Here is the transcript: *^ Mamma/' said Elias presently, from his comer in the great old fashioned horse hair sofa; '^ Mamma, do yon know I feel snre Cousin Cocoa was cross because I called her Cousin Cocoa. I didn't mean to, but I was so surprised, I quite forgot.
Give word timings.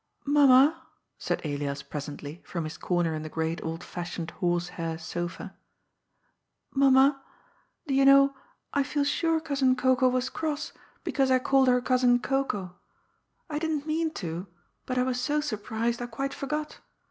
*^ 0.27 0.27
Mamma/' 0.27 0.81
said 1.19 1.45
Elias 1.45 1.83
presently, 1.83 2.41
from 2.43 2.63
his 2.63 2.75
comer 2.75 3.13
in 3.13 3.21
the 3.21 3.29
great 3.29 3.63
old 3.63 3.83
fashioned 3.83 4.31
horse 4.31 4.69
hair 4.69 4.97
sofa; 4.97 5.55
'^ 6.75 6.75
Mamma, 6.75 7.23
do 7.85 7.93
yon 7.93 8.07
know 8.07 8.35
I 8.73 8.81
feel 8.81 9.03
snre 9.03 9.43
Cousin 9.45 9.75
Cocoa 9.75 10.09
was 10.09 10.31
cross 10.31 10.73
because 11.03 11.29
I 11.29 11.37
called 11.37 11.67
her 11.67 11.79
Cousin 11.81 12.17
Cocoa. 12.17 12.77
I 13.47 13.59
didn't 13.59 13.85
mean 13.85 14.09
to, 14.15 14.47
but 14.87 14.97
I 14.97 15.03
was 15.03 15.21
so 15.21 15.39
surprised, 15.39 16.01
I 16.01 16.07
quite 16.07 16.33
forgot. 16.33 16.79